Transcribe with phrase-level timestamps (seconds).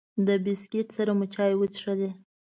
[0.27, 2.09] د بسکوټ سره مو چای وڅښلې.